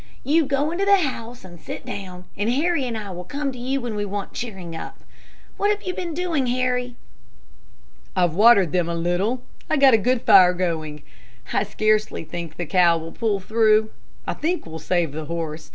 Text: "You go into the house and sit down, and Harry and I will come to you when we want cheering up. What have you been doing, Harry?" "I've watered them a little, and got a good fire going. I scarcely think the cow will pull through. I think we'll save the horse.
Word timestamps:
"You 0.23 0.47
go 0.47 0.71
into 0.71 0.83
the 0.83 0.97
house 0.97 1.45
and 1.45 1.59
sit 1.61 1.85
down, 1.85 2.25
and 2.35 2.49
Harry 2.51 2.87
and 2.87 2.97
I 2.97 3.11
will 3.11 3.23
come 3.23 3.51
to 3.51 3.59
you 3.59 3.79
when 3.81 3.93
we 3.93 4.03
want 4.03 4.33
cheering 4.33 4.75
up. 4.75 5.01
What 5.57 5.69
have 5.69 5.83
you 5.83 5.93
been 5.93 6.15
doing, 6.15 6.47
Harry?" 6.47 6.95
"I've 8.15 8.33
watered 8.33 8.71
them 8.71 8.89
a 8.89 8.95
little, 8.95 9.43
and 9.69 9.79
got 9.79 9.93
a 9.93 9.99
good 9.99 10.23
fire 10.23 10.53
going. 10.55 11.03
I 11.53 11.61
scarcely 11.65 12.23
think 12.23 12.55
the 12.57 12.65
cow 12.65 12.97
will 12.97 13.11
pull 13.11 13.39
through. 13.39 13.91
I 14.25 14.33
think 14.33 14.65
we'll 14.65 14.79
save 14.79 15.11
the 15.11 15.25
horse. 15.25 15.69